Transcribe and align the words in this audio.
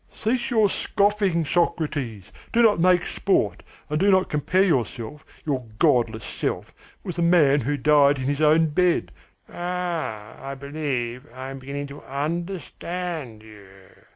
"Cease 0.11 0.49
your 0.49 0.67
scoffing, 0.67 1.45
Socrates! 1.45 2.31
Do 2.51 2.63
not 2.63 2.79
make 2.79 3.03
sport, 3.05 3.61
and 3.87 3.99
do 3.99 4.09
not 4.09 4.29
compare 4.29 4.63
yourself, 4.63 5.23
your 5.45 5.63
godless 5.77 6.25
self, 6.25 6.73
with 7.03 7.19
a 7.19 7.21
man 7.21 7.59
who 7.61 7.77
died 7.77 8.17
in 8.17 8.23
his 8.25 8.41
own 8.41 8.69
bed". 8.69 9.11
"Ah, 9.53 10.37
I 10.43 10.55
believe 10.55 11.27
I 11.35 11.51
am 11.51 11.59
beginning 11.59 11.85
to 11.85 12.01
understand 12.01 13.43
you. 13.43 13.67